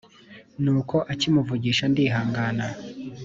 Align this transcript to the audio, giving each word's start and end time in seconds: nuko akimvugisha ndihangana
nuko 0.63 0.95
akimvugisha 1.11 1.83
ndihangana 1.91 2.67